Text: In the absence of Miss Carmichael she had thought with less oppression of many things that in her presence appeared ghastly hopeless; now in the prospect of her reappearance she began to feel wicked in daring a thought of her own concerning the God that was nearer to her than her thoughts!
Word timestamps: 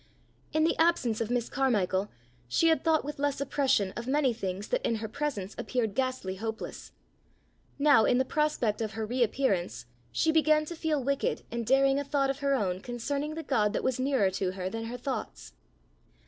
In 0.51 0.63
the 0.63 0.75
absence 0.79 1.21
of 1.21 1.29
Miss 1.29 1.47
Carmichael 1.47 2.09
she 2.47 2.69
had 2.69 2.83
thought 2.83 3.05
with 3.05 3.19
less 3.19 3.39
oppression 3.39 3.93
of 3.95 4.07
many 4.07 4.33
things 4.33 4.69
that 4.69 4.81
in 4.83 4.95
her 4.95 5.07
presence 5.07 5.53
appeared 5.59 5.93
ghastly 5.93 6.37
hopeless; 6.37 6.91
now 7.77 8.05
in 8.05 8.17
the 8.17 8.25
prospect 8.25 8.81
of 8.81 8.93
her 8.93 9.05
reappearance 9.05 9.85
she 10.11 10.31
began 10.31 10.65
to 10.65 10.75
feel 10.75 11.03
wicked 11.03 11.43
in 11.51 11.63
daring 11.65 11.99
a 11.99 12.03
thought 12.03 12.31
of 12.31 12.39
her 12.39 12.55
own 12.55 12.79
concerning 12.79 13.35
the 13.35 13.43
God 13.43 13.73
that 13.73 13.83
was 13.83 13.99
nearer 13.99 14.31
to 14.31 14.53
her 14.53 14.71
than 14.71 14.85
her 14.85 14.97
thoughts! 14.97 15.53